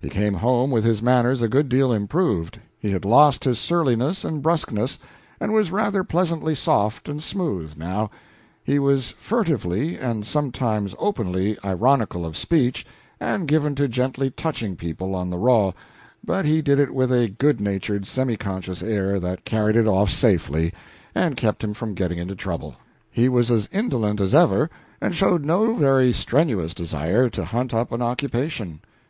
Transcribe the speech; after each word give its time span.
He 0.00 0.08
came 0.08 0.32
home 0.32 0.70
with 0.70 0.82
his 0.82 1.02
manners 1.02 1.42
a 1.42 1.46
good 1.46 1.68
deal 1.68 1.92
improved; 1.92 2.58
he 2.78 2.90
had 2.90 3.04
lost 3.04 3.44
his 3.44 3.58
surliness 3.58 4.24
and 4.24 4.40
brusqueness, 4.42 4.98
and 5.38 5.52
was 5.52 5.70
rather 5.70 6.02
pleasantly 6.02 6.54
soft 6.54 7.06
and 7.06 7.22
smooth, 7.22 7.76
now; 7.76 8.10
he 8.64 8.78
was 8.78 9.10
furtively, 9.18 9.98
and 9.98 10.24
sometimes 10.24 10.94
openly, 10.98 11.58
ironical 11.62 12.24
of 12.24 12.34
speech, 12.34 12.86
and 13.20 13.46
given 13.46 13.74
to 13.74 13.86
gently 13.86 14.30
touching 14.30 14.74
people 14.74 15.14
on 15.14 15.28
the 15.28 15.36
raw, 15.36 15.72
but 16.24 16.46
he 16.46 16.62
did 16.62 16.78
it 16.78 16.94
with 16.94 17.12
a 17.12 17.28
good 17.28 17.60
natured 17.60 18.06
semiconscious 18.06 18.82
air 18.82 19.20
that 19.20 19.44
carried 19.44 19.76
it 19.76 19.86
off 19.86 20.08
safely, 20.08 20.72
and 21.14 21.36
kept 21.36 21.62
him 21.62 21.74
from 21.74 21.92
getting 21.92 22.16
into 22.16 22.34
trouble. 22.34 22.74
He 23.10 23.28
was 23.28 23.50
as 23.50 23.68
indolent 23.70 24.18
as 24.18 24.34
ever 24.34 24.70
and 25.02 25.14
showed 25.14 25.44
no 25.44 25.74
very 25.74 26.10
strenuous 26.10 26.72
desire 26.72 27.28
to 27.28 27.44
hunt 27.44 27.74
up 27.74 27.92
an 27.92 28.00
occupation. 28.00 28.80